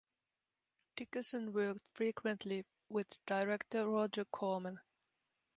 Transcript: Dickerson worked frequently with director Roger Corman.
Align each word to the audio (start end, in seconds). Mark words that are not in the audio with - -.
Dickerson 0.95 1.53
worked 1.53 1.83
frequently 1.93 2.65
with 2.89 3.23
director 3.27 3.87
Roger 3.87 4.25
Corman. 4.25 4.79